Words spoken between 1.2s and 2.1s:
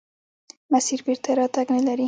راتګ نلري.